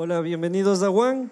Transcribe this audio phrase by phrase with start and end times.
[0.00, 1.28] Hola, bienvenidos a Juan.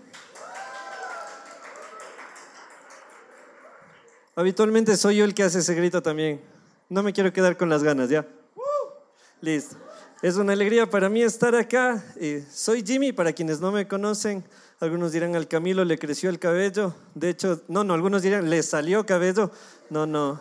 [4.35, 6.41] Habitualmente soy yo el que hace ese grito también.
[6.89, 8.27] No me quiero quedar con las ganas, ¿ya?
[9.41, 9.77] Listo.
[10.21, 12.05] Es una alegría para mí estar acá.
[12.17, 14.43] Eh, soy Jimmy, para quienes no me conocen.
[14.81, 16.93] Algunos dirán al Camilo le creció el cabello.
[17.15, 19.53] De hecho, no, no, algunos dirán le salió cabello.
[19.91, 20.41] No, no,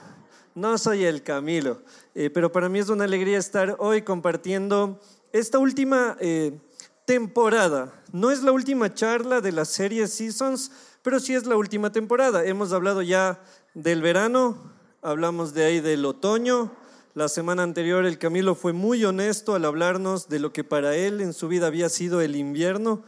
[0.56, 1.84] no soy el Camilo.
[2.16, 5.00] Eh, pero para mí es una alegría estar hoy compartiendo
[5.32, 6.58] esta última eh,
[7.06, 7.94] temporada.
[8.12, 10.72] No es la última charla de la serie Seasons,
[11.02, 12.46] pero sí es la última temporada.
[12.46, 13.40] Hemos hablado ya
[13.74, 14.72] del verano,
[15.02, 16.72] hablamos de ahí del otoño.
[17.14, 21.22] La semana anterior el Camilo fue muy honesto al hablarnos de lo que para él
[21.22, 23.04] en su vida había sido el invierno.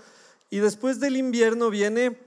[0.49, 2.17] Y después del invierno viene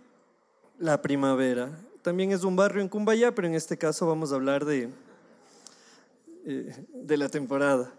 [0.79, 1.71] la primavera.
[2.02, 4.91] También es un barrio en Cumbaya, pero en este caso vamos a hablar de,
[6.45, 7.93] eh, de la temporada.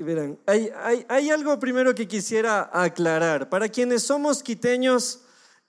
[0.00, 0.70] Verán, hay,
[1.08, 3.48] hay, algo primero que quisiera aclarar.
[3.48, 5.22] Para quienes somos quiteños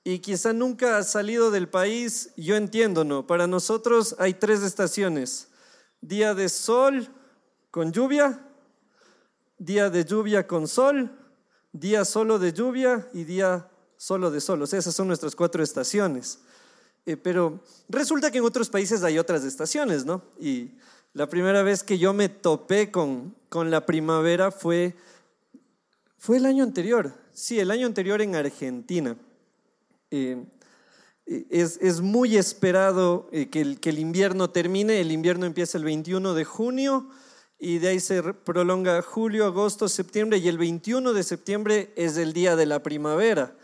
[0.03, 3.25] y quizá nunca ha salido del país, yo entiendo, ¿no?
[3.25, 5.47] Para nosotros hay tres estaciones.
[6.01, 7.09] Día de sol
[7.71, 8.39] con lluvia,
[9.57, 11.11] día de lluvia con sol,
[11.71, 14.61] día solo de lluvia y día solo de sol.
[14.61, 16.39] O sea, esas son nuestras cuatro estaciones.
[17.07, 20.21] Eh, pero resulta que en otros países hay otras estaciones, ¿no?
[20.39, 20.77] Y
[21.13, 24.95] la primera vez que yo me topé con, con la primavera fue,
[26.17, 27.13] fue el año anterior.
[27.33, 29.15] Sí, el año anterior en Argentina.
[30.11, 30.43] Eh,
[31.49, 34.99] es, es, muy esperado eh, que, el, que, el, invierno termine.
[34.99, 37.09] El invierno empieza el 21 de junio
[37.59, 42.33] y de ahí se prolonga julio, agosto, septiembre y el 21 de septiembre es el
[42.33, 43.55] día de la primavera.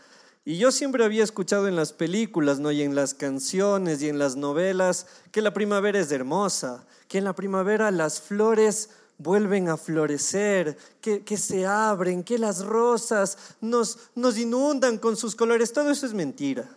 [0.44, 2.70] Y yo siempre había escuchado en las películas, ¿no?
[2.70, 7.24] y en las canciones y en las novelas que la primavera es hermosa, que en
[7.24, 13.98] la primavera las flores vuelven a florecer, que, que se abren, que las rosas nos,
[14.14, 15.72] nos inundan con sus colores.
[15.72, 16.68] Todo eso es mentira.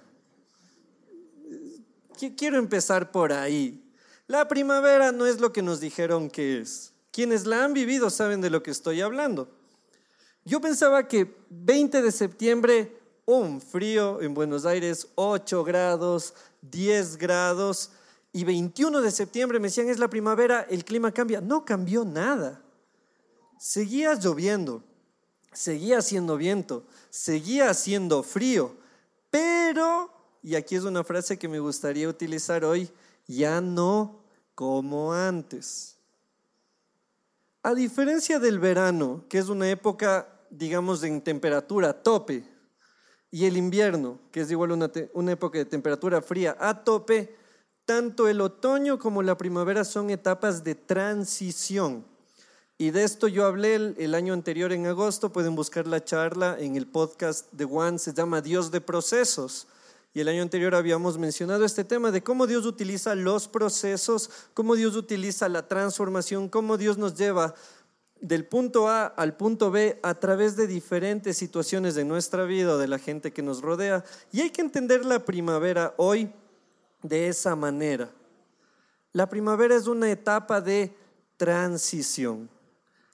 [2.36, 3.82] Quiero empezar por ahí.
[4.28, 6.92] La primavera no es lo que nos dijeron que es.
[7.12, 9.50] Quienes la han vivido saben de lo que estoy hablando.
[10.46, 17.92] Yo pensaba que 20 de septiembre un frío en Buenos Aires, 8 grados, 10 grados,
[18.32, 21.42] y 21 de septiembre me decían es la primavera, el clima cambia.
[21.42, 22.62] No cambió nada.
[23.58, 24.84] Seguía lloviendo,
[25.52, 28.76] seguía haciendo viento, seguía haciendo frío,
[29.30, 32.90] pero, y aquí es una frase que me gustaría utilizar hoy,
[33.28, 34.24] ya no
[34.56, 35.98] como antes.
[37.62, 42.44] A diferencia del verano, que es una época, digamos, en temperatura tope,
[43.32, 47.36] y el invierno, que es igual una, una época de temperatura fría a tope,
[47.90, 52.06] tanto el otoño como la primavera son etapas de transición.
[52.78, 56.76] Y de esto yo hablé el, año anterior en agosto, pueden buscar la charla en
[56.76, 59.66] el podcast de Juan, se llama Dios de procesos.
[60.14, 64.76] Y el año anterior habíamos mencionado este tema de cómo Dios utiliza los procesos, cómo
[64.76, 67.56] Dios utiliza la transformación, cómo Dios nos lleva
[68.22, 72.78] del punto A al punto B a través de diferentes situaciones de nuestra vida o
[72.78, 74.06] de la gente que nos rodea.
[74.32, 76.32] Y hay que entender la primavera hoy
[77.02, 78.10] de esa manera.
[79.12, 80.96] La primavera es una etapa de
[81.38, 82.50] transición.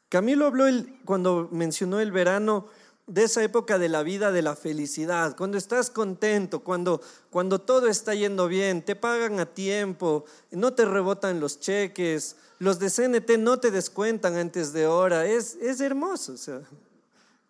[0.09, 0.65] Camilo habló
[1.05, 2.67] cuando mencionó el verano
[3.07, 7.87] de esa época de la vida de la felicidad, cuando estás contento, cuando, cuando todo
[7.87, 13.37] está yendo bien, te pagan a tiempo, no te rebotan los cheques, los de CNT
[13.37, 16.61] no te descuentan antes de hora, es, es hermoso, o sea,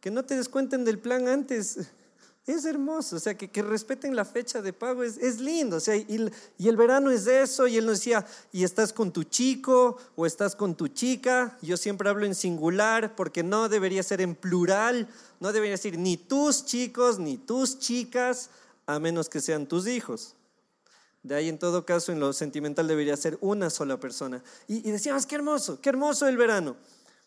[0.01, 1.89] que no te descuenten del plan antes,
[2.47, 5.79] es hermoso, o sea, que, que respeten la fecha de pago, es, es lindo, o
[5.79, 9.23] sea, y, y, el verano es eso, y él nos decía, y estás con tu
[9.23, 14.21] chico o estás con tu chica, yo siempre hablo en singular porque no debería ser
[14.21, 15.07] en plural,
[15.39, 18.49] no debería decir ni tus chicos ni tus chicas,
[18.85, 20.35] a menos que sean tus hijos.
[21.23, 24.43] De ahí en todo caso en lo sentimental debería ser una sola persona.
[24.67, 26.75] Y, decíamos, qué hermoso, qué hermoso el verano.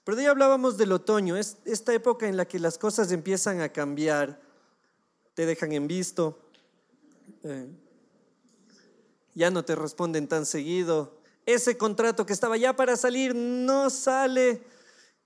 [0.05, 3.61] Pero de ahí hablábamos del otoño, es esta época en la que las cosas empiezan
[3.61, 4.41] a cambiar,
[5.39, 6.37] te dejan en visto,
[7.45, 7.69] eh,
[9.35, 11.15] ya no te responden tan seguido,
[11.47, 14.61] ese contrato que estaba ya para salir no sale.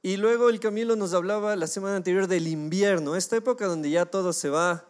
[0.03, 4.05] Y luego el Camilo nos hablaba la semana anterior del invierno, esta época donde ya
[4.05, 4.87] todo se va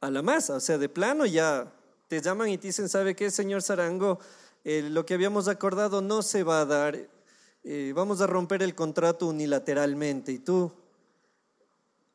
[0.00, 1.72] a la masa, o sea, de plano ya
[2.06, 4.20] te llaman y te dicen, ¿sabe qué, señor Zarango?
[4.62, 7.08] Eh, lo que habíamos acordado no se va a dar,
[7.64, 10.30] eh, vamos a romper el contrato unilateralmente.
[10.30, 10.70] Y tú,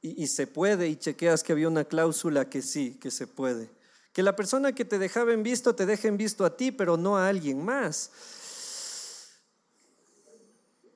[0.06, 3.70] y, se puede, y chequeas que había una cláusula que sí, que se puede.
[4.14, 6.96] Que la persona que te dejaba en visto te deje en visto a ti, pero
[6.96, 8.12] no a alguien más.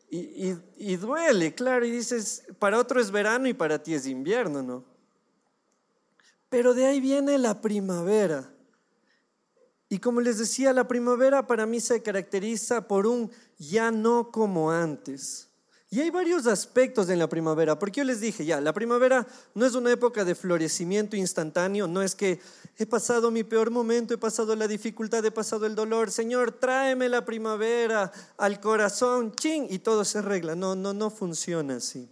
[0.10, 4.08] Y, y, y, duele, claro, y dices, para otro es verano y para ti es
[4.08, 4.86] invierno, ¿no?
[6.50, 8.52] Pero de ahí viene la primavera.
[9.88, 14.72] Y como les decía, la primavera para mí se caracteriza por un ya no como
[14.72, 15.49] antes.
[15.92, 19.26] Y hay varios aspectos en la primavera, porque yo les dije, ya, la primavera
[19.56, 22.40] no es una época de florecimiento instantáneo, no es que
[22.78, 27.10] he pasado mi peor momento, he pasado la dificultad, he pasado el dolor, Señor, tráeme
[27.10, 30.56] la primavera al corazón, ching, y todo se arregla.
[30.56, 32.08] No, no, no funciona así.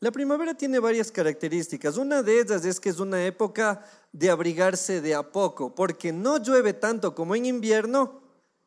[0.00, 1.96] La primavera tiene varias características.
[1.96, 3.82] Una de ellas es que es una época
[4.12, 8.20] de abrigarse de a poco, porque no llueve tanto como en invierno,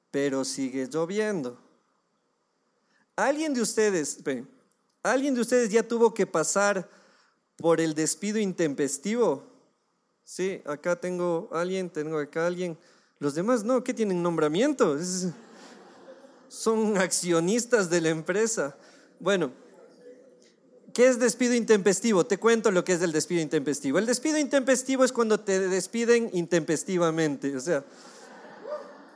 [0.10, 1.71] pero sigue lloviendo.
[3.22, 4.18] ¿Alguien de ustedes,
[5.04, 6.90] alguien de ustedes ya tuvo que pasar
[7.56, 9.44] por el despido intempestivo?
[10.24, 12.76] Sí, acá tengo alguien, tengo acá alguien.
[13.20, 14.98] Los demás no, ¿qué tienen nombramiento?
[16.48, 18.76] son accionistas de la empresa.
[19.20, 19.52] Bueno,
[20.92, 22.26] ¿qué es despido intempestivo?
[22.26, 24.00] Te cuento lo que es el despido intempestivo.
[24.00, 27.86] El despido intempestivo es cuando te despiden intempestivamente, o sea,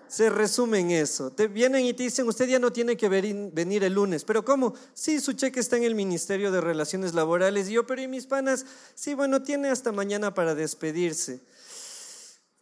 [0.08, 1.32] se resume en eso.
[1.32, 4.24] Te vienen y te dicen, usted ya no tiene que venir el lunes.
[4.24, 4.74] ¿Pero cómo?
[4.94, 7.70] Sí, su cheque está en el Ministerio de Relaciones Laborales.
[7.70, 8.66] Y yo, pero ¿y mis panas?
[8.94, 11.42] Sí, bueno, tiene hasta mañana para despedirse.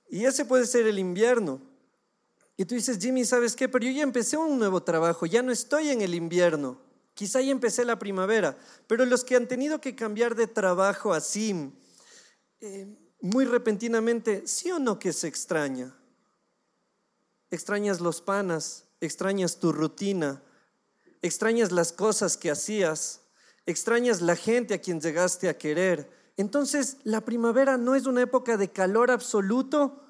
[0.09, 1.59] Y ese puede ser el invierno.
[2.55, 3.67] Y tú dices, Jimmy, ¿sabes qué?
[3.67, 6.79] Pero yo ya empecé un nuevo trabajo, ya no estoy en el invierno.
[7.15, 8.57] Quizá ya empecé la primavera.
[8.87, 11.71] Pero los que han tenido que cambiar de trabajo así,
[12.61, 12.87] eh,
[13.21, 15.95] muy repentinamente, ¿sí o no que se extraña?
[17.53, 20.41] Extrañas los panas, extrañas tu rutina,
[21.21, 23.21] extrañas las cosas que hacías,
[23.67, 26.09] extrañas la gente a quien llegaste a querer.
[26.35, 30.01] Entonces, la primavera no es una época de calor absoluto,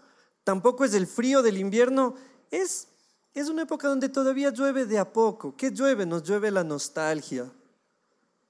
[0.45, 2.15] tampoco es el frío del invierno,
[2.49, 2.87] es,
[3.33, 5.53] es una época donde todavía llueve de a poco.
[5.57, 6.05] ¿Qué llueve?
[6.05, 7.51] Nos llueve la nostalgia,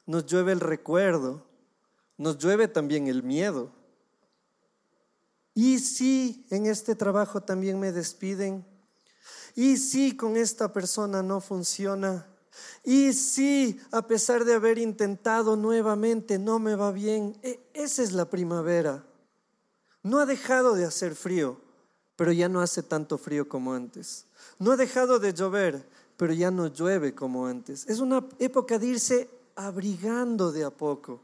[0.06, 1.48] nos llueve el recuerdo,
[2.16, 3.72] nos llueve también el miedo.
[5.56, 8.72] Y si en este trabajo también me despiden,
[9.56, 12.28] y si con esta persona no funciona,
[12.84, 18.12] y si a pesar de haber intentado nuevamente no me va bien, e, esa es
[18.12, 19.04] la primavera.
[20.04, 21.60] No ha dejado de hacer frío,
[22.16, 24.26] pero ya no hace tanto frío como antes.
[24.60, 27.88] No ha dejado de llover, pero ya no llueve como antes.
[27.88, 31.22] Es una época de irse abrigando de a poco,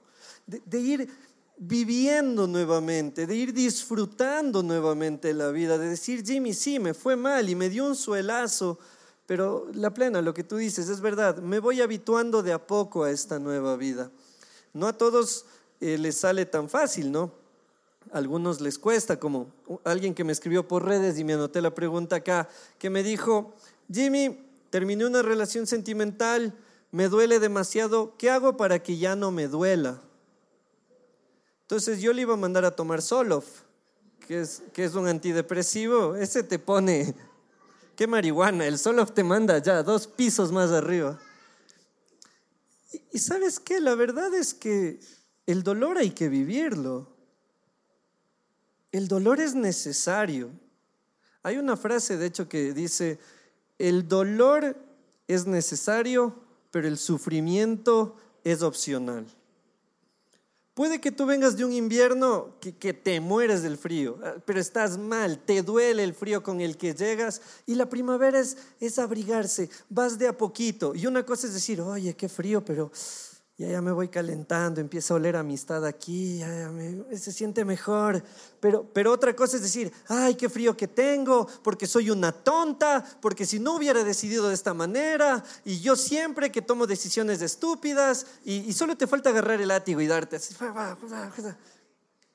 [0.48, 1.10] de, de ir
[1.60, 7.50] viviendo nuevamente, de ir disfrutando nuevamente la vida, de decir, Jimmy, sí, me fue mal
[7.50, 8.80] y me dio un suelazo,
[9.26, 13.04] pero la plena, lo que tú dices, es verdad, me voy habituando de a poco
[13.04, 14.10] a esta nueva vida.
[14.74, 15.46] No a todos
[15.82, 17.34] eh, les sale tan fácil, ¿no?
[18.14, 19.52] A algunos les cuesta, como
[19.84, 22.48] alguien que me escribió por redes y me anoté la pregunta acá,
[22.78, 23.54] que me dijo,
[23.92, 24.40] Jimmy,
[24.70, 26.58] terminé una relación sentimental,
[26.92, 30.02] me duele demasiado, ¿qué hago para que ya no me duela?
[31.70, 33.46] Entonces yo le iba a mandar a tomar Solof,
[34.28, 36.16] que es, que es un antidepresivo.
[36.16, 37.14] Ese te pone,
[37.96, 41.20] qué marihuana, el Solof te manda ya dos pisos más arriba.
[42.92, 45.00] Y, y sabes qué, la verdad es que
[45.46, 47.08] el dolor hay que vivirlo.
[48.92, 50.50] El dolor es necesario.
[51.44, 53.20] Hay una frase, de hecho, que dice,
[53.78, 54.76] el dolor
[55.28, 56.34] es necesario,
[56.72, 59.28] pero el sufrimiento es opcional.
[60.80, 64.98] Puede que tú vengas de un invierno que, te mueres del frío, ah, pero estás
[64.98, 69.70] mal, te duele el frío con el que llegas y la primavera es, es abrigarse,
[69.90, 70.96] vas de a poquito.
[70.96, 72.94] Y una cosa es decir, oye, qué frío, pero
[73.60, 76.42] ya, ya me voy calentando, empieza a oler amistad aquí,
[77.12, 78.24] se siente mejor.
[78.62, 83.04] Pero, pero otra cosa es decir, ay, qué frío que tengo, porque soy una tonta,
[83.22, 88.28] porque si no hubiera decidido de esta manera, y yo siempre que tomo decisiones estúpidas,
[88.46, 90.40] y, y solo te falta agarrar el látigo y darte.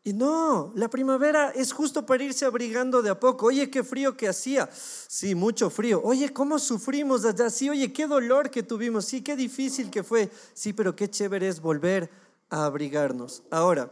[0.06, 3.46] Y no, la primavera es justo para irse abrigando de a poco.
[3.46, 4.68] Oye, qué frío que hacía.
[4.70, 6.02] Sí, mucho frío.
[6.04, 7.48] Oye, cómo sufrimos allá.
[7.48, 9.06] Sí, oye, qué dolor que tuvimos.
[9.06, 10.30] Sí, qué difícil que fue.
[10.52, 12.10] Sí, pero qué chévere es volver
[12.50, 13.42] a abrigarnos.
[13.50, 13.90] Ahora,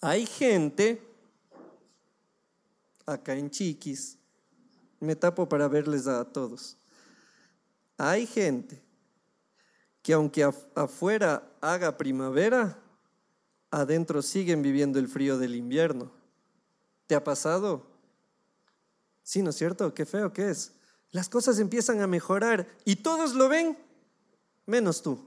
[0.00, 1.02] hay gente,
[3.04, 4.16] acá en Chiquis,
[5.00, 6.76] me tapo para verles a todos.
[7.98, 8.80] Hay gente
[10.00, 10.44] que aunque
[10.76, 12.78] afuera haga primavera,
[13.80, 16.10] adentro siguen viviendo el frío del invierno.
[17.06, 17.86] ¿Te ha pasado?
[19.22, 19.94] Sí, ¿no es cierto?
[19.94, 20.72] Qué feo que es.
[21.10, 23.78] Las cosas empiezan a mejorar y todos lo ven,
[24.66, 25.18] menos tú.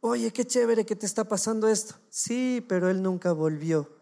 [0.00, 1.94] Oye, qué chévere que te está pasando esto.
[2.08, 3.99] Sí, pero él nunca volvió.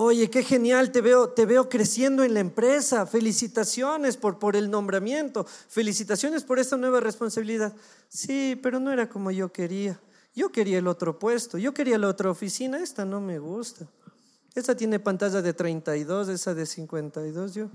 [0.00, 3.04] Oye, qué genial, te veo, te veo creciendo en la empresa.
[3.04, 5.44] Felicitaciones por, por el nombramiento.
[5.44, 7.74] Felicitaciones por esta nueva responsabilidad.
[8.08, 10.00] Sí, pero no era como yo quería.
[10.36, 13.88] Yo quería el otro puesto, yo quería la otra oficina, esta no me gusta.
[14.54, 17.54] Esta tiene pantalla de 32, esa de 52.
[17.54, 17.68] Yo.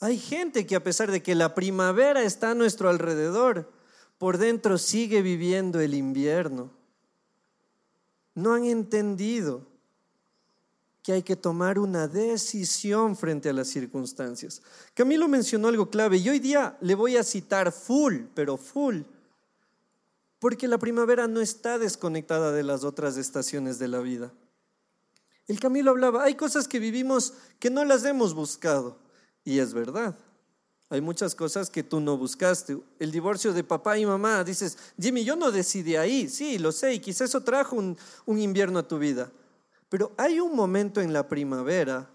[0.00, 3.72] Hay gente que a pesar de que la primavera está a nuestro alrededor,
[4.18, 6.70] por dentro sigue viviendo el invierno.
[8.34, 9.69] No han entendido
[11.02, 14.62] que hay que tomar una decisión frente a las circunstancias.
[14.94, 19.02] Camilo mencionó algo clave y hoy día le voy a citar full, pero full
[20.40, 24.32] porque la primavera no está desconectada de las otras estaciones de la vida.
[25.46, 28.96] El Camilo hablaba, hay cosas que vivimos que no las hemos buscado,
[29.44, 30.16] y es verdad.
[30.88, 32.78] Hay muchas cosas que tú no buscaste.
[32.98, 36.94] El divorcio de papá y mamá, dices, Jimmy, yo no decidí ahí, sí, lo sé,
[36.94, 39.30] y quizás eso trajo un, un invierno a tu vida.
[39.90, 42.08] Pero hay un momento en la primavera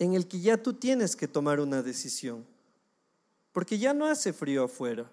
[0.00, 2.44] en el que ya tú tienes que tomar una decisión,
[3.52, 5.08] porque ya no hace frío afuera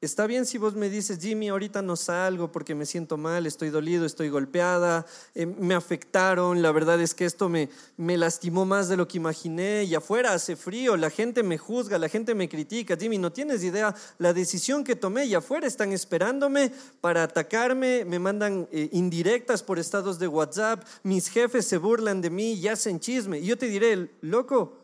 [0.00, 3.70] Está bien si vos me dices, Jimmy, ahorita no salgo porque me siento mal, estoy
[3.70, 8.88] dolido, estoy golpeada, eh, me afectaron, la verdad es que esto me, me lastimó más
[8.88, 12.48] de lo que imaginé y afuera hace frío, la gente me juzga, la gente me
[12.48, 12.96] critica.
[12.96, 18.20] Jimmy, no tienes idea la decisión que tomé y afuera están esperándome para atacarme, me
[18.20, 23.00] mandan eh, indirectas por estados de WhatsApp, mis jefes se burlan de mí y hacen
[23.00, 23.40] chisme.
[23.40, 24.78] Y yo te diré, loco,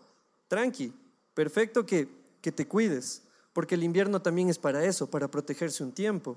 [0.48, 0.92] tranqui,
[1.34, 2.08] perfecto que,
[2.40, 3.22] que te cuides
[3.54, 6.36] porque el invierno también es para eso, para protegerse un tiempo.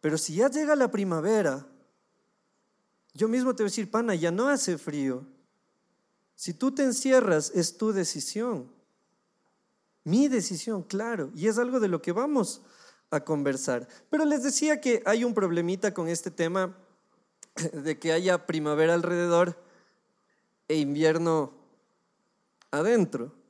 [0.00, 1.64] Pero si ya llega la primavera,
[3.14, 5.24] yo mismo te voy a decir, pana, ya no hace frío.
[6.34, 8.68] Si tú te encierras, es tu decisión.
[10.04, 11.30] Mi decisión, claro.
[11.36, 12.62] Y es algo de lo que vamos
[13.10, 13.86] a conversar.
[14.08, 16.74] Pero les decía que hay un problemita con este tema
[17.74, 19.62] de que haya primavera alrededor
[20.66, 21.52] e invierno
[22.70, 23.41] adentro.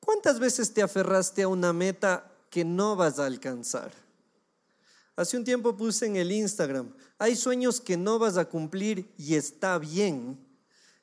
[0.00, 3.92] ¿Cuántas veces te aferraste a una meta que no vas a alcanzar?
[5.14, 9.34] Hace un tiempo puse en el Instagram, hay sueños que no vas a cumplir y
[9.34, 10.38] está bien.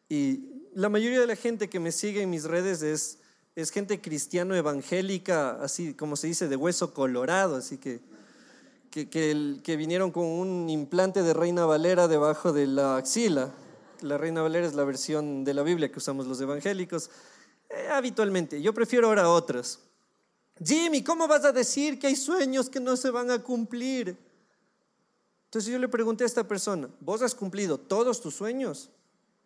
[0.09, 3.19] Y la mayoría de la gente que me sigue en mis redes es,
[3.55, 7.99] es gente cristiano evangélica, así como se dice, de hueso colorado, así que,
[8.89, 9.07] que,
[9.61, 13.51] que vinieron con un implante de Reina Valera debajo de la axila.
[14.01, 17.11] La Reina Valera es la versión de la Biblia que usamos los evangélicos.
[17.69, 18.61] Eh, habitualmente.
[18.61, 19.79] Yo prefiero ahora otros.
[20.63, 24.17] Jimmy, ¿cómo vas a decir que hay sueños que no se van a cumplir?
[25.45, 28.89] Entonces yo le pregunté a esta persona, ¿vos has cumplido todos tus sueños?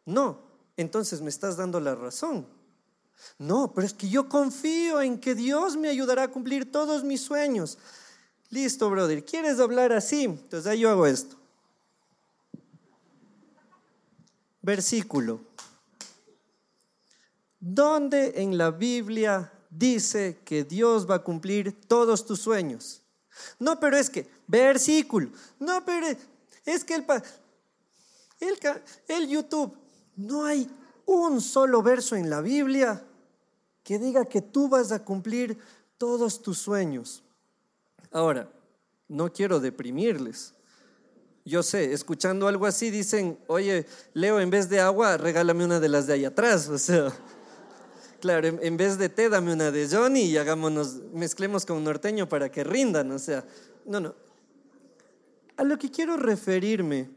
[0.05, 0.39] No,
[0.77, 2.47] entonces me estás dando la razón.
[3.37, 7.21] No, pero es que yo confío en que Dios me ayudará a cumplir todos mis
[7.21, 7.77] sueños.
[8.49, 10.23] Listo, brother, ¿quieres hablar así?
[10.23, 11.35] Entonces ahí yo hago esto.
[14.61, 15.41] Versículo.
[17.63, 23.03] ¿Dónde en la Biblia dice que Dios va a cumplir todos tus sueños?
[23.59, 26.07] No, pero es que, versículo, no, pero
[26.65, 27.05] es que el,
[29.07, 29.77] el, YouTube,
[30.15, 30.67] no hay
[31.05, 33.05] un solo verso en la Biblia
[33.83, 35.57] que diga que tú vas a cumplir
[35.99, 37.23] todos tus sueños.
[38.11, 38.51] Ahora,
[39.07, 40.55] no quiero deprimirles.
[41.45, 45.89] Yo sé, escuchando algo así dicen, oye, Leo, en vez de agua, regálame una de
[45.89, 46.67] las de ahí atrás.
[46.69, 47.13] O sea,
[48.21, 52.29] Claro, en, vez de té, dame una de Johnny y hagámonos, mezclemos con un norteño
[52.29, 53.11] para que rindan.
[53.11, 53.43] O sea,
[53.83, 54.13] no, no.
[55.57, 57.09] A lo que quiero referirme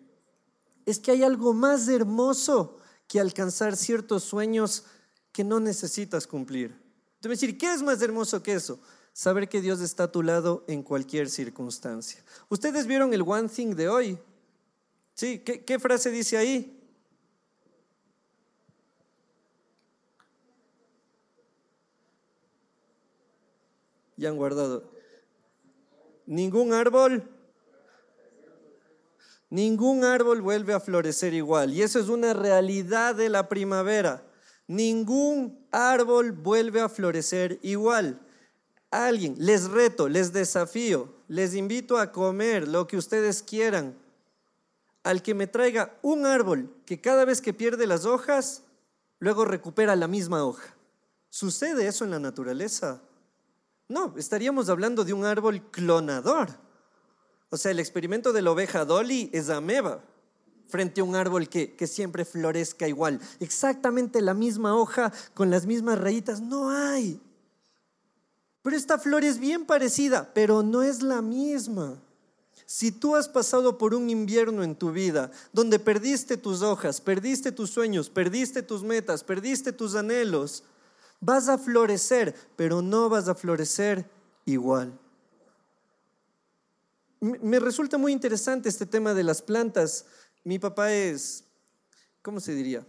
[0.87, 4.85] es que hay algo más hermoso que alcanzar ciertos sueños
[5.31, 6.71] que no necesitas cumplir.
[7.21, 8.81] Te voy a decir, ¿qué es más hermoso que eso?
[9.13, 12.25] Saber que Dios está a tu lado en cualquier circunstancia.
[12.49, 14.19] ¿Ustedes vieron el One Thing de hoy?
[15.13, 16.81] Sí, ¿qué, qué frase dice ahí?
[24.17, 24.85] Ya han guardado.
[26.27, 27.29] Ningún árbol,
[29.51, 31.73] ningún árbol vuelve a florecer igual.
[31.73, 34.23] Y eso es una realidad de la primavera.
[34.67, 38.21] Ningún árbol vuelve a florecer igual.
[38.91, 43.99] Alguien, les reto, les desafío, les invito a comer lo que ustedes quieran.
[45.03, 48.63] Al que me traiga un árbol que cada vez que pierde las hojas,
[49.19, 50.75] luego recupera la misma hoja.
[51.29, 53.03] ¿Sucede eso en la naturaleza?
[53.89, 56.49] No, estaríamos hablando de un árbol clonador.
[57.51, 60.03] O sea, el experimento de la oveja Dolly es ameba
[60.67, 63.21] frente a un árbol que, que, siempre florezca igual.
[63.39, 66.41] Exactamente la misma hoja con las mismas rayitas.
[66.41, 67.21] No hay.
[68.63, 72.01] Pero esta flor es bien parecida, pero no es la misma.
[72.67, 77.53] Si tú has pasado por un invierno en tu vida donde perdiste tus hojas, perdiste
[77.53, 80.65] tus sueños, perdiste tus metas, perdiste tus anhelos,
[81.25, 84.05] Vas a florecer, pero no vas a florecer
[84.45, 84.99] igual.
[87.21, 90.05] me resulta muy interesante este tema de las plantas.
[90.45, 91.45] Mi papá es,
[92.21, 92.87] ¿cómo se diría?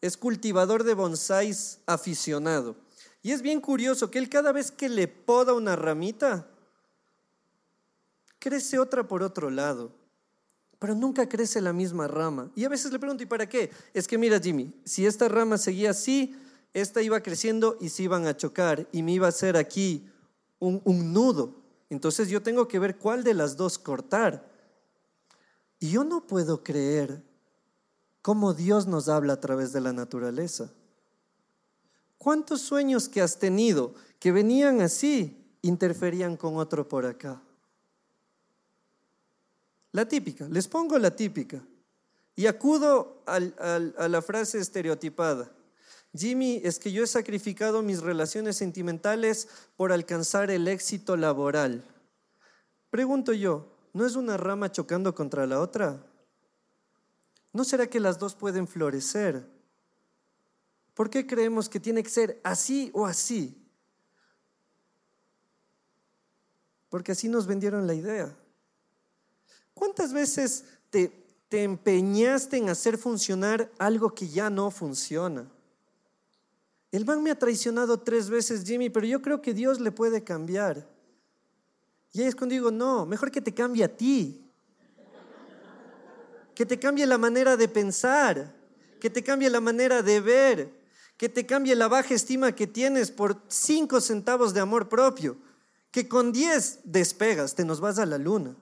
[0.00, 2.74] Es cultivador de bonsáis aficionado.
[3.22, 6.48] Y es bien curioso que él cada vez que le poda una ramita,
[8.38, 9.92] crece otra por otro lado,
[10.78, 12.50] pero nunca crece la misma rama.
[12.56, 13.70] Y a veces le pregunto, ¿y para qué?
[13.92, 16.34] Es que mira, Jimmy, si esta rama seguía así,
[16.74, 20.08] esta iba creciendo y se iban a chocar y me iba a hacer aquí
[20.58, 21.54] un, un nudo.
[21.90, 24.50] Entonces yo tengo que ver cuál de las dos cortar.
[25.78, 27.22] Y yo no puedo creer
[28.22, 30.70] cómo Dios nos habla a través de la naturaleza.
[32.16, 37.42] ¿Cuántos sueños que has tenido que venían así interferían con otro por acá?
[39.90, 41.60] La típica, les pongo la típica.
[42.34, 45.50] Y acudo a la frase estereotipada.
[46.14, 51.84] Jimmy, es que yo he sacrificado mis relaciones sentimentales por alcanzar el éxito laboral.
[52.90, 56.04] Pregunto yo, ¿no es una rama chocando contra la otra?
[57.52, 59.46] ¿No será que las dos pueden florecer?
[60.94, 63.56] ¿Por qué creemos que tiene que ser así o así?
[66.90, 68.36] Porque así nos vendieron la idea.
[69.72, 71.08] ¿Cuántas veces te,
[71.48, 75.50] te empeñaste en hacer funcionar algo que ya no funciona?
[76.92, 80.22] El man me ha traicionado tres veces, Jimmy, pero yo creo que Dios le puede
[80.22, 80.86] cambiar.
[82.12, 84.44] Y ahí es cuando digo, no, mejor que te cambie a ti.
[86.54, 88.54] Que te cambie la manera de pensar,
[89.00, 90.82] que te cambie la manera de ver,
[91.16, 95.38] que te cambie la baja estima que tienes por cinco centavos de amor propio,
[95.90, 98.54] que con diez despegas, te nos vas a la luna.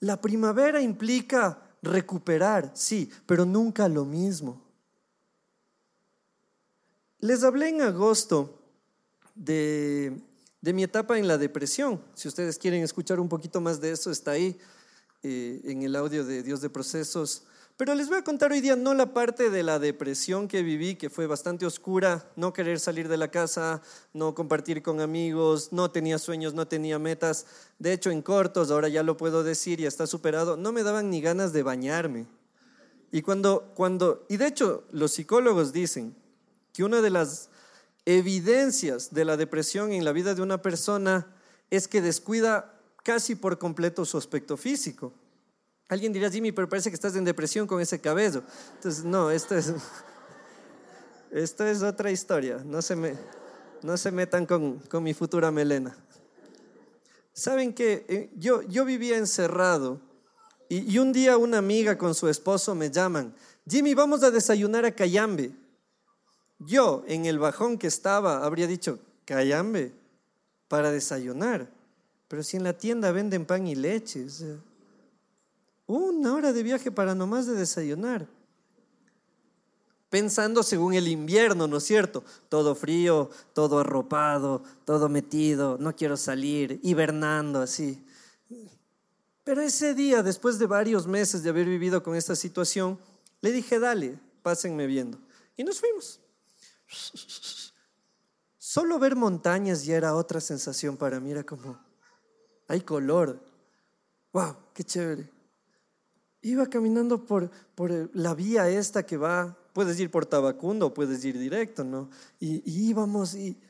[0.00, 4.61] La primavera implica recuperar, sí, pero nunca lo mismo.
[7.22, 8.58] Les hablé en agosto
[9.36, 10.12] de,
[10.60, 12.02] mi etapa en la depresión.
[12.14, 14.58] Si ustedes quieren escuchar un poquito más de eso, está ahí
[15.22, 17.44] eh, en el audio de Dios de Procesos.
[17.76, 20.96] Pero les voy a contar hoy día no la parte de la depresión que viví,
[20.96, 25.92] que fue bastante oscura, no querer salir de la casa, no compartir con amigos, no
[25.92, 27.46] tenía sueños, no tenía metas.
[27.78, 31.08] De hecho, en cortos, ahora ya lo puedo decir y está superado, no me daban
[31.08, 32.26] ni ganas de bañarme.
[33.12, 36.20] Y cuando, cuando, y de hecho, los psicólogos dicen
[36.72, 37.50] que una de las
[38.04, 41.26] evidencias de la depresión en la vida de una persona
[41.70, 45.12] es que descuida casi por completo su aspecto físico.
[45.88, 48.42] Alguien dirá, Jimmy, pero parece que estás en depresión con ese cabello.
[48.76, 49.72] Entonces, no, esto es,
[51.30, 52.62] esto es otra historia.
[52.64, 53.14] No se, me,
[53.82, 55.96] no se metan con, con mi futura melena.
[57.34, 60.00] Saben que eh, yo, yo vivía encerrado
[60.68, 63.34] y, y, un día una amiga con su esposo me llaman,
[63.68, 65.52] Jimmy, vamos a desayunar a Cayambe.
[66.66, 69.92] Yo, en el bajón que estaba, habría dicho, Cayambe,
[70.68, 71.68] para desayunar.
[72.28, 74.26] Pero si en la tienda venden pan y leche.
[75.86, 78.26] Una hora de viaje para nomás de desayunar.
[80.08, 82.22] Pensando según el invierno, ¿no es cierto?
[82.48, 88.04] Todo frío, todo arropado, todo metido, no quiero salir, hibernando así.
[89.44, 92.98] Pero ese día, después de varios meses de haber vivido con esta situación,
[93.40, 95.18] le dije, dale, pásenme viendo.
[95.56, 96.20] Y nos fuimos.
[98.58, 101.78] Solo ver montañas ya era otra sensación para mí, era como,
[102.68, 103.38] hay color.
[104.32, 104.56] ¡Wow!
[104.72, 105.30] ¡Qué chévere!
[106.40, 111.38] Iba caminando por, por la vía esta que va, puedes ir por Tabacundo puedes ir
[111.38, 112.10] directo, ¿no?
[112.40, 113.60] Y, y íbamos y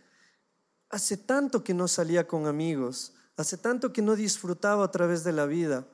[0.89, 5.33] hace tanto que no salía con amigos, hace tanto que no disfrutaba a través de
[5.33, 5.87] la vida.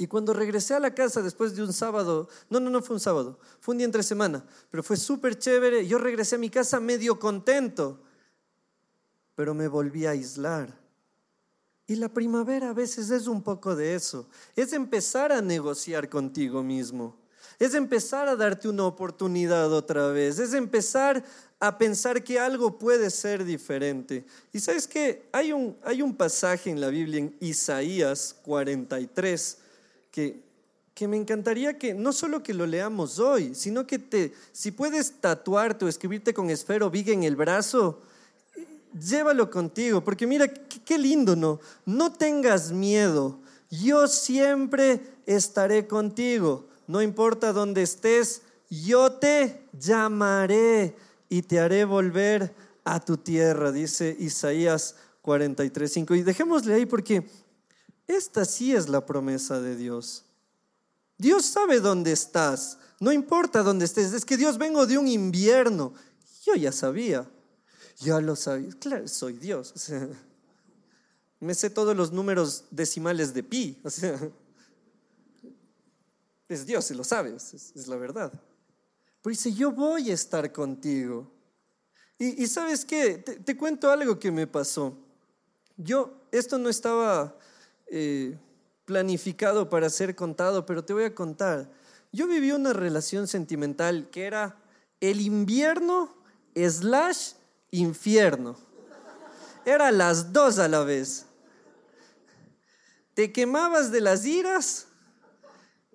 [0.00, 3.00] Y cuando regresé a la casa después de un sábado, no, no, no fue un
[3.00, 6.80] sábado, fue un día entre semana, pero fue súper chévere, yo regresé a mi casa
[6.80, 8.00] medio contento,
[9.34, 10.74] pero me volví a aislar.
[11.86, 14.26] Y la primavera a veces es un poco de eso.
[14.56, 17.18] Es empezar a negociar contigo mismo.
[17.58, 20.38] Es empezar a darte una oportunidad otra vez.
[20.38, 21.22] Es empezar
[21.58, 24.24] a pensar que algo puede ser diferente.
[24.50, 29.58] Y sabes que hay un, hay un pasaje en la Biblia, en Isaías 43,
[30.94, 35.20] que, me encantaría que no solo que lo leamos hoy, sino que te, si puedes
[35.20, 38.02] tatuarte o escribirte con esfero viga en el brazo,
[38.98, 41.60] llévalo contigo, porque mira, qué, lindo, ¿no?
[41.86, 43.38] No tengas miedo,
[43.70, 50.96] yo siempre estaré contigo, no importa dónde estés, yo te llamaré
[51.28, 52.54] y te haré volver
[52.84, 56.18] a tu tierra, dice Isaías 43.5.
[56.18, 57.24] Y dejémosle ahí porque
[58.16, 60.24] esta sí es la promesa de Dios.
[61.18, 65.94] Dios sabe dónde estás, no importa dónde estés, es que Dios vengo de un invierno.
[66.44, 67.28] Yo ya sabía,
[67.98, 68.70] ya lo sabía.
[68.78, 69.74] Claro, soy Dios.
[71.40, 73.82] me sé todos los números decimales de pi.
[76.50, 78.32] Es Dios, se lo sabes, es, la verdad.
[79.22, 81.30] Pero dice, yo voy a estar contigo.
[82.18, 84.98] Y, sabes qué, te, cuento algo que me pasó.
[85.76, 87.38] Yo, esto no estaba
[87.90, 88.38] eh,
[88.84, 91.70] planificado para ser contado, pero te voy a contar.
[92.12, 94.56] Yo viví una relación sentimental que era
[95.00, 96.14] el invierno
[96.54, 97.32] slash
[97.70, 98.56] infierno.
[99.64, 101.26] Era las dos a la vez.
[103.14, 104.86] Te quemabas de las iras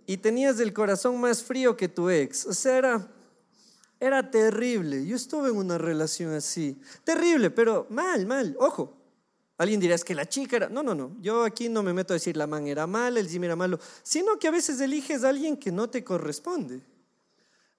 [0.05, 2.45] y tenías el corazón más frío que tu ex.
[2.45, 3.07] O sea, era,
[3.99, 5.05] era terrible.
[5.05, 6.79] Yo estuve en una relación así.
[7.03, 8.55] Terrible, pero mal, mal.
[8.59, 8.94] Ojo.
[9.57, 10.69] Alguien dirá, que la chica era...
[10.69, 11.15] No, no, no.
[11.21, 13.79] Yo aquí no me meto a decir la man era mala, el Jim era malo,
[14.03, 16.81] sino que a veces eliges a alguien que no te corresponde.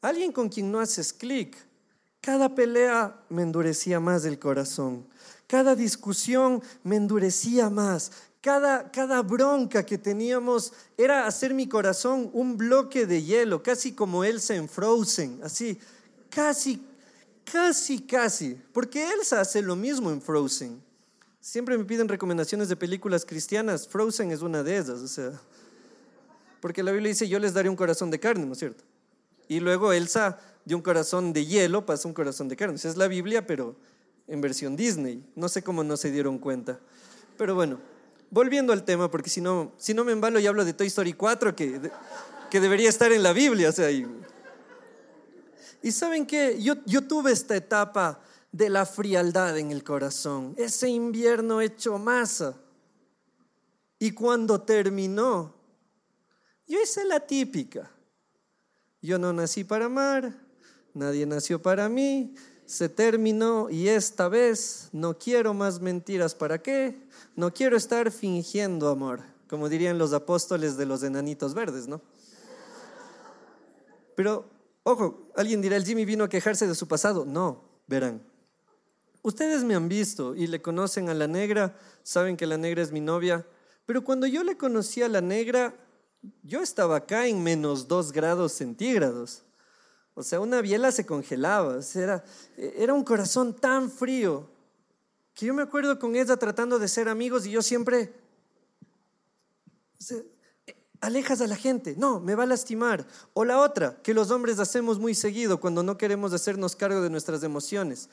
[0.01, 1.57] Alguien con quien no haces clic.
[2.21, 5.07] Cada pelea me endurecía más el corazón.
[5.47, 8.11] Cada discusión me endurecía más.
[8.41, 14.25] Cada, cada bronca que teníamos era hacer mi corazón un bloque de hielo, casi como
[14.25, 15.79] Elsa en Frozen, así,
[16.31, 16.81] casi,
[17.45, 20.86] casi, casi, porque Elsa hace lo mismo en Frozen.
[21.47, 25.31] Siempre me piden recomendaciones de películas cristianas, Frozen es una de esas, o sea,
[26.61, 28.83] porque la Biblia dice, yo les daré un corazón de carne, ¿no es cierto?
[29.47, 32.75] Y luego Elsa de un corazón de hielo pasa un corazón de carne.
[32.75, 33.77] Esa es la Biblia, pero
[34.27, 35.25] en versión Disney.
[35.37, 36.81] No sé cómo no se dieron cuenta.
[37.39, 37.79] Pero bueno,
[38.29, 41.13] volviendo al tema, porque si no, si no me embalo y hablo de Toy Story
[41.13, 41.81] 4, que,
[42.51, 43.69] que debería estar en la Biblia.
[43.69, 44.05] O sea, y,
[45.93, 48.21] saben que yo, yo tuve esta etapa
[48.57, 52.57] de la frialdad en el corazón, ese invierno hecho masa.
[53.99, 55.55] Y cuando terminó,
[56.67, 57.91] yo hice la típica.
[59.03, 60.35] Yo no nací para amar,
[60.95, 66.35] nadie nació para mí, se terminó y esta vez no quiero más mentiras.
[66.35, 66.99] ¿Para qué?
[67.37, 72.01] No quiero estar fingiendo amor, como dirían los apóstoles de los enanitos verdes, ¿no?
[74.15, 74.47] Pero,
[74.83, 77.27] ojo, alguien dirá, el Jimmy vino a quejarse de su pasado.
[77.27, 78.23] No, verán.
[79.27, 82.93] Ustedes me han visto y le conocen a la negra, saben que la negra es
[82.93, 83.45] mi novia,
[83.85, 85.75] pero cuando yo le conocí a la negra,
[86.45, 89.43] yo estaba acá en menos dos grados centígrados.
[90.15, 91.81] O sea, una biela se congelaba.
[91.97, 92.23] era,
[92.57, 94.49] era un corazón tan frío
[95.35, 98.15] que yo me acuerdo con ella tratando de ser amigos y yo siempre,
[101.01, 103.05] alejas a la gente, no, me va a lastimar.
[103.35, 107.11] O la otra, que los hombres hacemos muy seguido cuando no queremos hacernos cargo de
[107.11, 108.09] nuestras emociones,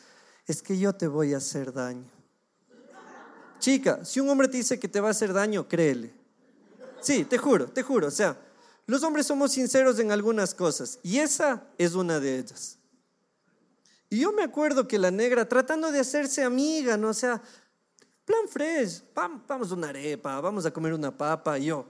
[0.47, 2.09] es que yo te voy a hacer daño.
[3.59, 6.13] Chica, si un hombre te dice que te va a hacer daño, créele.
[7.01, 8.07] Sí, te juro, te juro.
[8.07, 8.37] O sea,
[8.85, 12.77] los hombres somos sinceros en algunas cosas y esa es una de ellas.
[14.09, 17.09] Y yo me acuerdo que la negra, tratando de hacerse amiga, ¿no?
[17.09, 17.41] O sea,
[18.25, 21.87] plan fresh, vamos a una arepa, vamos a comer una papa, y yo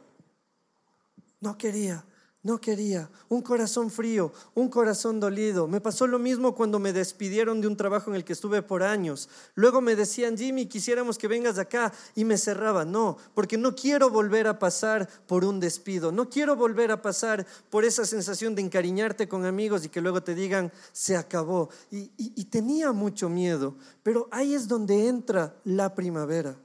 [1.42, 2.06] no quería.
[2.44, 5.66] No quería, un corazón frío, un corazón dolido.
[5.66, 8.84] Me pasó lo mismo cuando me despidieron de un trabajo en el que estuve por
[8.84, 9.30] años.
[9.56, 12.84] Luego me decían, Jimmy, quisiéramos que vengas acá y me cerraba.
[12.84, 16.12] No, porque no quiero volver a pasar por un despido.
[16.12, 20.22] No quiero volver a pasar por esa sensación de encariñarte con amigos y que luego
[20.22, 21.70] te digan, se acabó.
[21.92, 26.58] Y, y tenía mucho miedo, pero ahí es donde entra la primavera.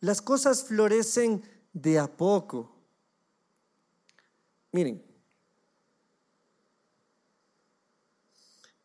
[0.00, 2.81] Las cosas florecen de a poco.
[4.72, 5.04] Miren,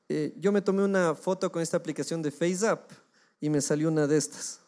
[0.10, 2.91] eh, yo me tomé una foto con esta aplicación de FaceApp
[3.39, 4.60] y me salió una de estas.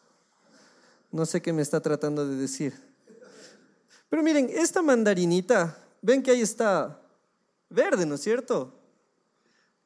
[1.12, 2.72] No sé qué me está tratando de decir.
[4.08, 7.02] Pero miren, esta mandarinita, ven que ahí está
[7.68, 8.74] verde, ¿no es cierto?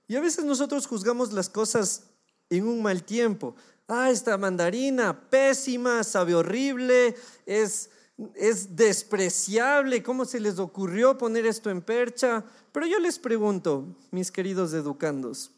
[0.06, 2.04] Y a veces nosotros juzgamos las cosas
[2.48, 3.56] en un mal tiempo.
[3.88, 7.90] Ah, esta mandarina, pésima, sabe horrible, es
[8.34, 12.44] es despreciable, ¿cómo se les ocurrió poner esto en percha?
[12.72, 15.50] Pero yo les pregunto, mis queridos educandos,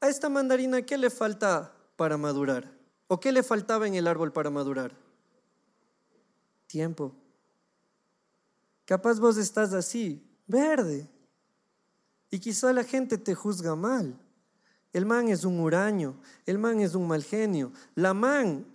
[0.00, 2.70] a esta mandarina, ¿qué le falta para madurar?
[3.08, 4.92] ¿O qué le faltaba en el árbol para madurar?
[6.66, 7.12] Tiempo.
[8.84, 11.08] Capaz vos estás así, verde.
[12.30, 14.18] Y quizá la gente te juzga mal.
[14.92, 17.72] El man es un huraño, el man es un mal genio.
[17.94, 18.66] La man,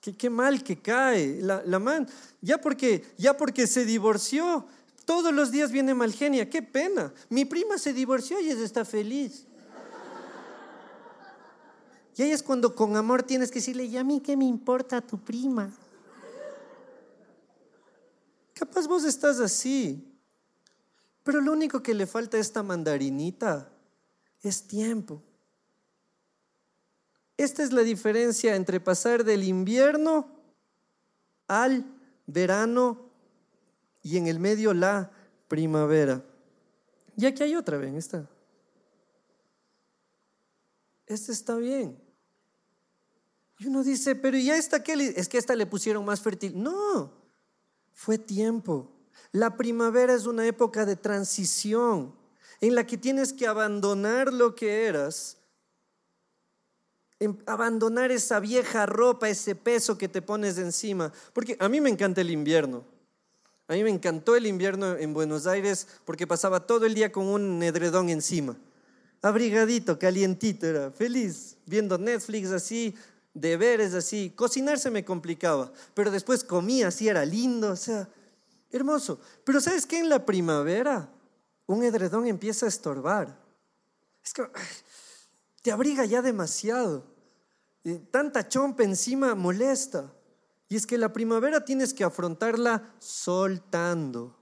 [0.00, 1.40] Qué, mal que cae.
[1.42, 2.08] La, la, man,
[2.40, 4.66] ya porque, ya porque se divorció,
[5.04, 6.48] todos los días viene mal genia.
[6.48, 7.12] Qué pena.
[7.28, 9.46] Mi prima se divorció y ella está feliz.
[12.16, 15.00] Y ahí es cuando con amor tienes que decirle, ¿y a mí qué me importa
[15.00, 15.70] tu prima?
[18.54, 20.06] Capaz vos estás así.
[21.22, 23.70] Pero lo único que le falta a esta mandarinita
[24.42, 25.22] es tiempo.
[27.42, 30.28] Esta es la diferencia entre pasar del invierno
[31.48, 31.84] al
[32.26, 33.10] verano
[34.02, 35.10] y en el medio la
[35.48, 36.24] primavera.
[37.16, 38.28] Y aquí hay otra, ven, esta.
[41.06, 41.98] Esta está bien.
[43.58, 44.92] Y uno dice, pero ¿y esta qué?
[45.16, 46.60] Es que esta le pusieron más fértil.
[46.62, 47.12] No,
[47.92, 48.90] fue tiempo.
[49.32, 52.14] La primavera es una época de transición
[52.60, 55.36] en la que tienes que abandonar lo que eras,
[57.46, 61.12] abandonar esa vieja ropa, ese peso que te pones encima.
[61.32, 62.84] Porque a mí me encanta el invierno.
[63.68, 67.26] A mí me encantó el invierno en Buenos Aires porque pasaba todo el día con
[67.26, 68.56] un edredón encima.
[69.22, 72.96] Abrigadito, calientito, era feliz, viendo Netflix así,
[73.34, 74.32] deberes así.
[74.34, 78.08] Cocinar se me complicaba, pero después comía así, era lindo, o sea,
[78.72, 79.20] hermoso.
[79.44, 80.00] Pero ¿sabes qué?
[80.00, 81.08] En la primavera
[81.66, 83.38] un edredón empieza a estorbar.
[84.24, 84.42] Es que
[85.62, 87.04] te abriga ya demasiado.
[88.10, 90.12] Tanta chompa encima molesta.
[90.68, 94.36] Y es que la primavera tienes que afrontarla soltando.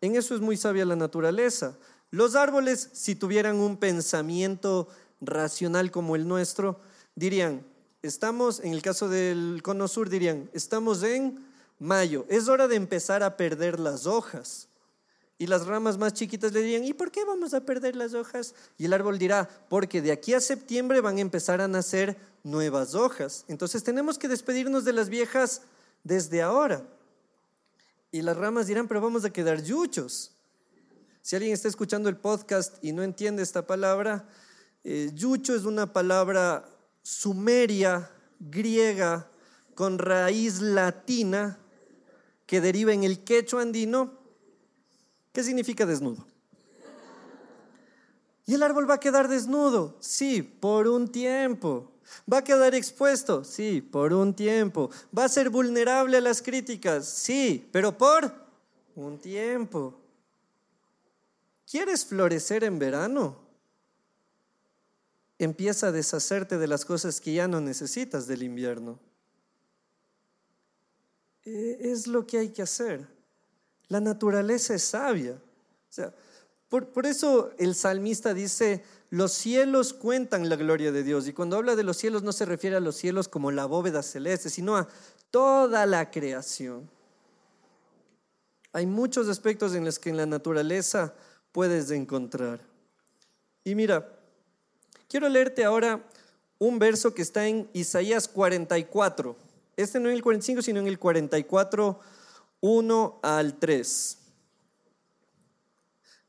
[0.00, 1.76] En eso es muy sabia la naturaleza.
[2.10, 4.88] Los árboles, si tuvieran un pensamiento
[5.20, 6.78] racional como el nuestro,
[7.16, 7.66] dirían,
[8.02, 11.44] estamos, en el caso del cono sur, dirían, estamos en
[11.78, 14.68] mayo, es hora de empezar a perder las hojas.
[15.36, 18.54] Y las ramas más chiquitas le dirían, ¿y por qué vamos a perder las hojas?
[18.78, 22.94] Y el árbol dirá, porque de aquí a septiembre van a empezar a nacer nuevas
[22.94, 23.44] hojas.
[23.48, 25.62] Entonces tenemos que despedirnos de las viejas
[26.04, 26.86] desde ahora.
[28.12, 30.30] Y las ramas dirán, pero vamos a quedar yuchos.
[31.20, 34.28] Si alguien está escuchando el podcast y no entiende esta palabra,
[34.84, 36.68] eh, yucho es una palabra
[37.02, 39.28] sumeria, griega,
[39.74, 41.58] con raíz latina,
[42.46, 44.23] que deriva en el quechua andino.
[45.34, 46.24] ¿Qué significa desnudo?
[48.46, 51.90] Y el árbol va a quedar desnudo, sí, por un tiempo.
[52.32, 54.90] Va a quedar expuesto, sí, por un tiempo.
[55.16, 58.32] Va a ser vulnerable a las críticas, sí, pero por
[58.94, 60.00] un tiempo.
[61.68, 63.36] ¿Quieres florecer en verano?
[65.36, 69.00] Empieza a deshacerte de las cosas que ya no necesitas del invierno.
[71.44, 73.13] E, es lo que hay que hacer.
[73.88, 75.32] La naturaleza es sabia.
[75.32, 76.12] O sea,
[76.68, 81.28] por, por, eso el salmista dice, los cielos cuentan la gloria de Dios.
[81.28, 84.02] Y cuando habla de los cielos no se refiere a los cielos como la bóveda
[84.02, 84.88] celeste, sino a
[85.30, 86.88] toda la creación.
[88.72, 91.14] Hay muchos aspectos en los que en la naturaleza
[91.52, 92.60] puedes encontrar.
[93.62, 94.08] Y mira,
[95.08, 96.02] quiero leerte ahora
[96.58, 99.36] un verso que está en Isaías 44.
[99.76, 102.00] Este no en el 45, sino en el 44,
[102.66, 104.18] 1 al 3.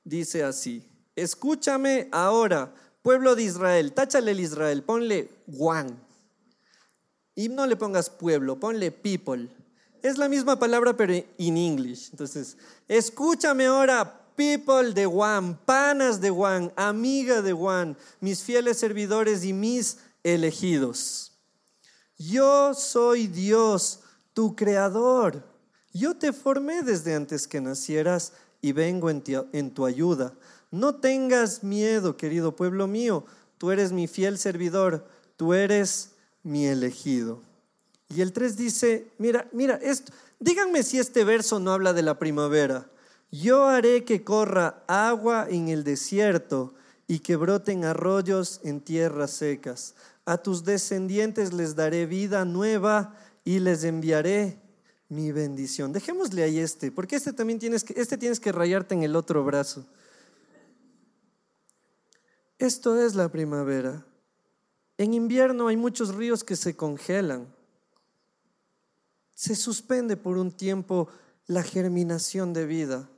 [0.04, 5.96] Dice así, escúchame ahora, pueblo de Israel, táchale el Israel, ponle one.
[7.36, 9.50] Y no le pongas pueblo, ponle people.
[10.04, 12.10] Es la misma palabra, pero en inglés.
[12.12, 12.58] Entonces,
[12.90, 19.54] escúchame ahora, people de Juan, panas de Juan, amiga de Juan, mis fieles servidores y
[19.54, 21.32] mis elegidos.
[22.18, 24.02] Yo soy Dios,
[24.34, 25.55] tu creador.
[25.96, 30.34] Yo te formé desde antes que nacieras y vengo en, tu ayuda.
[30.70, 33.26] No tengas miedo, querido pueblo mío,
[33.58, 36.10] tú eres mi fiel servidor, tú eres
[36.44, 37.42] mi elegido.
[38.10, 42.20] Y el 3 dice, mira, mira, esto, díganme si este verso no habla de la
[42.20, 42.90] primavera.
[43.32, 46.74] Yo haré que corra agua en el desierto
[47.08, 49.96] y que broten arroyos en tierras secas.
[50.26, 54.65] A tus descendientes les daré vida nueva y les enviaré
[55.10, 55.94] mi bendición.
[55.94, 59.44] Dejémosle ahí este, porque este también tienes que, este tienes que rayarte en el otro
[59.44, 59.86] brazo.
[62.58, 64.06] Esto es la primavera.
[64.98, 67.54] En invierno hay muchos ríos que se congelan.
[69.34, 71.10] Se suspende por un tiempo
[71.48, 73.10] la germinación de vida.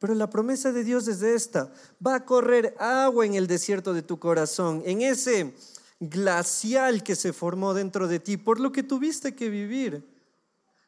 [0.00, 1.72] Pero la promesa de Dios es esta.
[2.04, 5.54] Va a correr agua en el desierto de tu corazón, en ese
[6.00, 10.09] glacial que se formó dentro de ti, por lo que tuviste que vivir.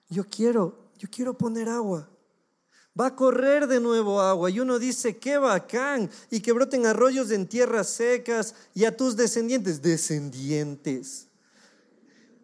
[0.09, 2.09] Yo quiero, yo quiero poner agua.
[2.99, 7.31] Va a correr de nuevo agua y uno dice, qué bacán, y que broten arroyos
[7.31, 11.29] en tierras secas y a tus descendientes, descendientes.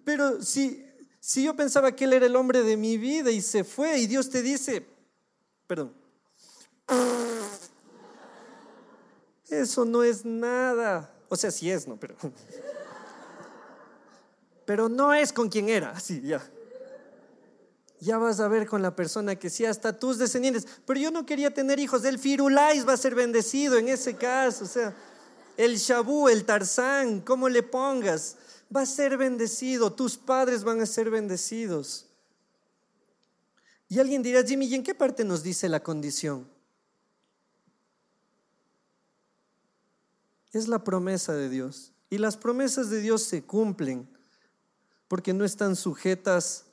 [0.05, 0.87] Pero si,
[1.21, 4.07] si yo pensaba que él era el hombre de mi vida y se fue y
[4.07, 4.87] Dios te dice,
[5.66, 5.92] perdón,
[9.51, 11.14] eso no es nada.
[11.29, 11.97] O sea, sí es, ¿no?
[11.97, 12.16] Pero,
[14.64, 15.90] pero no es con quien era.
[15.90, 16.42] Así, ya.
[18.01, 20.67] Ya vas a ver con la persona que sí, hasta tus descendientes.
[20.87, 22.05] Pero yo no quería tener hijos.
[22.05, 24.65] El Firulais va a ser bendecido en ese caso.
[24.65, 24.95] O sea,
[25.57, 28.37] el Shabu, el Tarzán, como le pongas.
[28.75, 32.07] va a ser bendecido, tus padres van a ser bendecidos.
[33.89, 36.47] Y alguien dirá, Jimmy, ¿y en qué parte nos dice la condición?
[40.53, 41.93] Es la promesa de Dios.
[42.11, 44.09] Y las promesas de Dios se cumplen
[45.09, 46.67] porque no están sujetas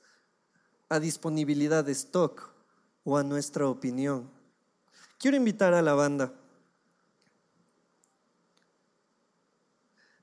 [0.90, 2.50] a disponibilidad de stock
[3.04, 4.30] o a nuestra opinión.
[5.18, 6.34] Quiero invitar a la banda.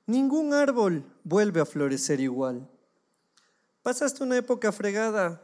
[0.05, 2.69] Ningún árbol vuelve a florecer igual.
[3.81, 5.41] ¿Pasaste una época fregada?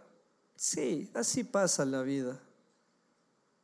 [0.55, 2.41] Sí, así pasa la vida.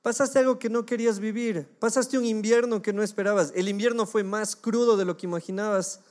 [0.02, 1.68] Pasaste algo que no querías vivir.
[1.80, 3.52] Pasaste un invierno que no esperabas.
[3.56, 6.02] El invierno fue más crudo de lo que imaginabas.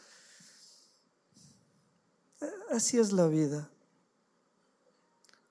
[2.70, 3.70] Así es la vida.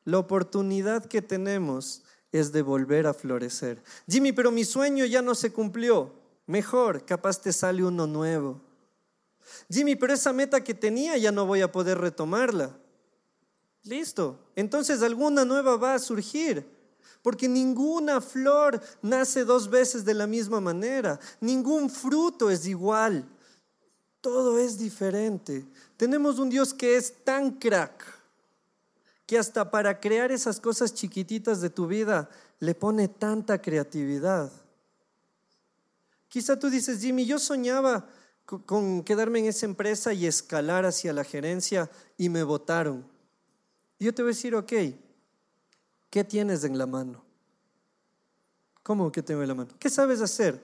[0.05, 3.81] La oportunidad que tenemos es de volver a florecer.
[4.07, 6.11] Jimmy, pero mi sueño ya no se cumplió.
[6.45, 8.59] Mejor, capaz te sale uno nuevo.
[9.69, 12.75] Jimmy, pero esa meta que tenía ya no voy a poder retomarla.
[13.83, 14.39] Listo.
[14.55, 16.65] Entonces alguna nueva va a surgir.
[17.21, 21.19] Porque ninguna flor nace dos veces de la misma manera.
[21.39, 23.25] Ningún fruto es igual.
[24.19, 25.65] Todo es diferente.
[25.95, 28.22] Tenemos un Dios que es tan crack
[29.25, 34.51] que hasta para crear esas cosas chiquititas de tu vida le pone tanta creatividad.
[36.27, 38.07] Quizá tú dices, Jimmy, yo soñaba
[38.45, 43.07] con quedarme en esa empresa y escalar hacia la gerencia y me votaron.
[43.99, 44.73] Yo te voy a decir, ok,
[46.13, 47.25] ¿Qué tienes en la mano?
[48.83, 49.71] ¿Cómo que tengo en la mano?
[49.79, 50.63] ¿Qué sabes hacer?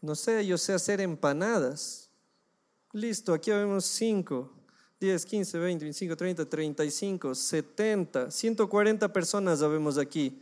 [0.00, 2.10] No sé, yo sé hacer empanadas.
[2.92, 4.52] Listo, aquí vemos 5,
[5.04, 10.40] 10, 15, 20, 25, 30, 35, 70, 140 personas vemos aquí.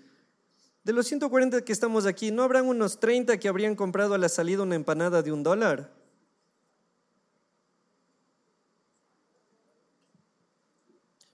[0.85, 4.29] De los 140 que estamos aquí, ¿no habrán unos 30 que habrían comprado a la
[4.29, 5.93] salida una empanada de un dólar?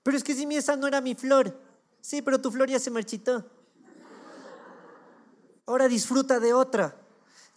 [0.02, 1.54] Pero es que si mi esa no era mi flor.
[2.00, 3.44] Sí, pero tu flor ya se marchitó.
[5.66, 6.96] Ahora disfruta de otra.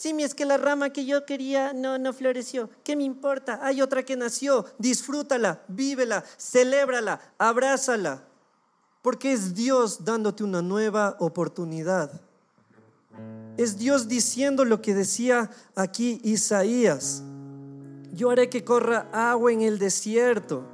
[0.01, 2.71] Sí, es que la rama que yo quería no, no floreció.
[2.83, 3.59] ¿Qué me importa?
[3.61, 4.65] Hay otra que nació.
[4.79, 8.23] Disfrútala, vívela, celébrala, abrázala.
[9.03, 12.19] Porque es Dios dándote una nueva oportunidad.
[13.57, 17.21] Es Dios diciendo lo que decía aquí Isaías.
[18.11, 20.65] Yo haré que corra agua en el desierto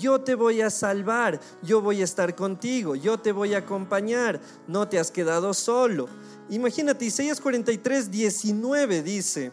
[0.00, 4.40] yo te voy a salvar, yo voy a estar contigo, yo te voy a acompañar,
[4.66, 6.08] no te has quedado solo.
[6.48, 9.52] Imagínate, Isaías 43, 19 dice,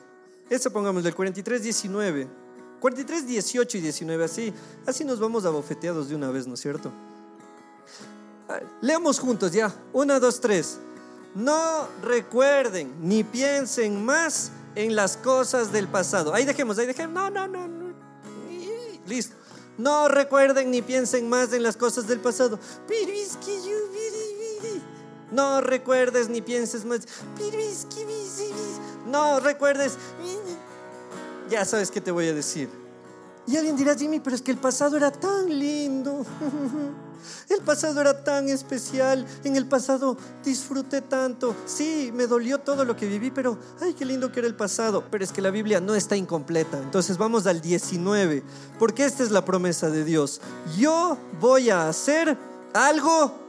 [0.49, 2.27] eso pongamos del 43, 19,
[2.79, 4.53] 43, 18 y 19, así,
[4.85, 6.91] así nos vamos a bofeteados de una vez, ¿no es cierto?
[8.81, 10.79] Leamos juntos ya, una, dos, tres.
[11.35, 16.33] No recuerden ni piensen más en las cosas del pasado.
[16.33, 17.13] Ahí dejemos, ahí dejemos.
[17.13, 17.93] No, no, no, no.
[19.05, 19.36] Listo.
[19.77, 22.59] No recuerden ni piensen más en las cosas del pasado.
[25.31, 27.01] No recuerdes ni pienses más.
[29.05, 29.97] No recuerdes.
[31.49, 32.86] Ya sabes qué te voy a decir.
[33.47, 36.25] Y alguien dirá, Jimmy, pero es que el pasado era tan lindo.
[37.49, 39.25] El pasado era tan especial.
[39.43, 41.55] En el pasado disfruté tanto.
[41.65, 45.03] Sí, me dolió todo lo que viví, pero ay, qué lindo que era el pasado.
[45.09, 46.77] Pero es que la Biblia no está incompleta.
[46.77, 48.43] Entonces vamos al 19.
[48.79, 50.41] Porque esta es la promesa de Dios.
[50.77, 52.37] Yo voy a hacer
[52.73, 53.46] algo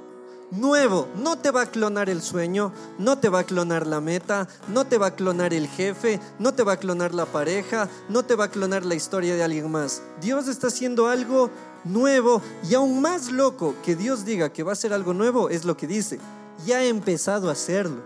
[0.50, 1.08] nuevo.
[1.16, 4.86] No te va a clonar el sueño, no te va a clonar la meta, no
[4.86, 8.34] te va a clonar el jefe, no te va a clonar la pareja, no te
[8.34, 10.02] va a clonar la historia de alguien más.
[10.20, 11.50] Dios está haciendo algo
[11.84, 15.64] nuevo y aún más loco que Dios diga que va a hacer algo nuevo es
[15.64, 16.18] lo que dice.
[16.66, 18.02] Ya ha empezado a hacerlo.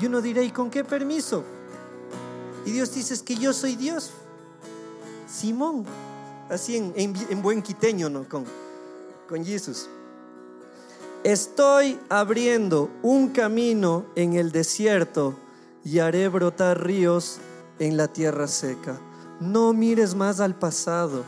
[0.00, 1.44] Y uno dirá, ¿y con qué permiso?
[2.64, 4.10] Y Dios dice, es que yo soy Dios.
[5.28, 5.84] Simón,
[6.50, 8.28] así en, buen quiteño, ¿no?
[8.28, 8.44] Con,
[9.28, 9.88] con Jesús.
[11.26, 15.34] Estoy abriendo un camino en el desierto
[15.82, 17.38] y haré brotar ríos
[17.80, 19.00] en la tierra seca.
[19.40, 21.24] No mires más al pasado.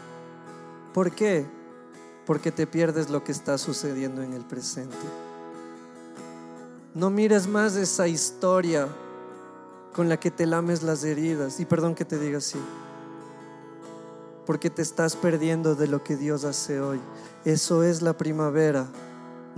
[0.94, 1.44] ¿Por qué?
[2.26, 4.94] Porque te pierdes lo que está sucediendo en el presente.
[6.94, 8.86] No mires más esa historia
[9.94, 11.58] con la que te lames las heridas.
[11.58, 12.60] Y perdón que te diga así.
[14.46, 17.00] Porque te estás perdiendo de lo que Dios hace hoy.
[17.44, 18.86] Eso es la primavera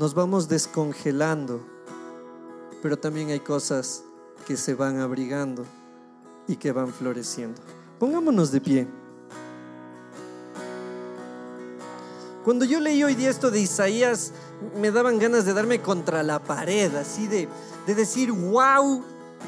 [0.01, 1.61] nos vamos descongelando,
[2.81, 4.03] pero también hay cosas
[4.47, 5.67] que se van abrigando
[6.49, 7.61] y que van floreciendo.
[7.99, 8.89] Pongámonos de pie.
[12.47, 14.33] Cuando yo leí hoy día esto de Isaías,
[14.81, 17.47] me daban ganas de darme contra la pared, así de,
[17.87, 19.05] de decir, wow,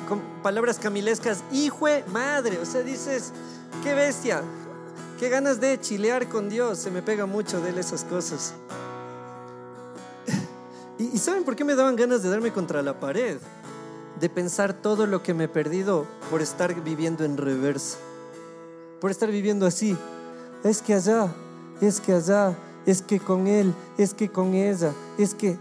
[0.07, 3.33] con palabras camilescas, hijo, madre, o sea, dices,
[3.83, 4.43] qué bestia,
[5.19, 8.53] qué ganas de chilear con Dios, se me pega mucho de él esas cosas.
[11.13, 13.39] ¿Y, saben por qué me daban ganas de darme contra la pared?
[14.21, 17.99] De pensar todo lo que me he perdido por estar viviendo en reversa,
[19.01, 19.97] por estar viviendo así.
[20.65, 21.29] Es que allá,
[21.81, 22.57] es que allá,
[22.87, 25.59] es que con él, es que con ella, es que...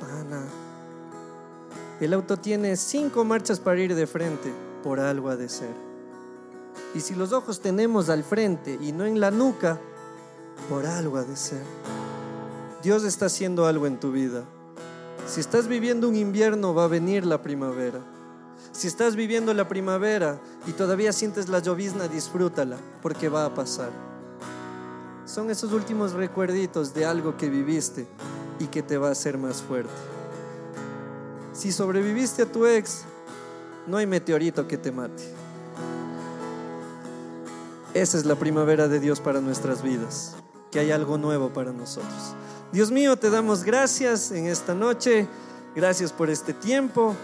[0.00, 0.44] Pana.
[2.00, 4.52] El auto tiene cinco marchas para ir de frente,
[4.82, 5.74] por algo ha de ser.
[6.94, 9.78] Y si los ojos tenemos al frente y no en la nuca,
[10.68, 11.62] por algo ha de ser.
[12.82, 14.44] Dios está haciendo algo en tu vida.
[15.28, 18.00] Si estás viviendo un invierno, va a venir la primavera.
[18.72, 23.90] Si estás viviendo la primavera y todavía sientes la llovizna, disfrútala, porque va a pasar.
[25.24, 28.08] Son esos últimos recuerditos de algo que viviste
[28.58, 29.92] y que te va a hacer más fuerte.
[31.52, 33.04] Si sobreviviste a tu ex,
[33.86, 35.22] no hay meteorito que te mate.
[37.94, 40.34] Esa es la primavera de Dios para nuestras vidas,
[40.72, 42.34] que hay algo nuevo para nosotros.
[42.72, 45.28] Dios mío, te damos gracias en esta noche,
[45.76, 47.14] gracias por este tiempo,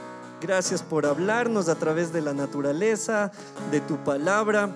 [0.42, 3.32] gracias por hablarnos a través de la naturaleza,
[3.70, 4.70] de tu palabra,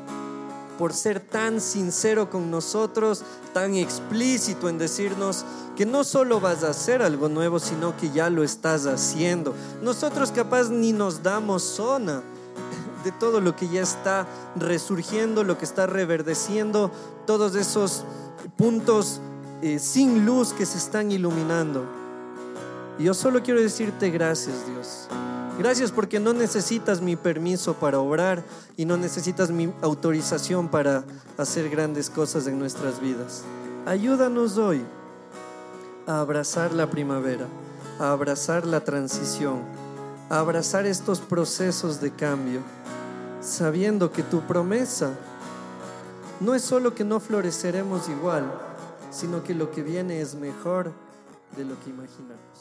[0.78, 5.44] por ser tan sincero con nosotros, tan explícito en decirnos
[5.76, 9.54] que no solo vas a hacer algo nuevo, sino que ya lo estás haciendo.
[9.82, 12.22] Nosotros capaz ni nos damos zona
[13.04, 14.26] de todo lo que ya está
[14.56, 16.90] resurgiendo, lo que está reverdeciendo,
[17.26, 18.04] todos esos
[18.56, 19.20] puntos
[19.62, 21.84] eh, sin luz que se están iluminando.
[22.98, 25.08] Y yo solo quiero decirte gracias Dios.
[25.58, 28.42] Gracias porque no necesitas mi permiso para obrar
[28.76, 31.04] y no necesitas mi autorización para
[31.36, 33.42] hacer grandes cosas en nuestras vidas.
[33.84, 34.82] Ayúdanos hoy
[36.06, 37.46] a abrazar la primavera,
[38.00, 39.60] a abrazar la transición,
[40.32, 42.62] a abrazar estos procesos de cambio,
[43.42, 45.10] sabiendo que tu promesa
[46.40, 48.50] no es solo que no floreceremos igual,
[49.10, 50.90] sino que lo que viene es mejor
[51.54, 52.51] de lo que imaginamos.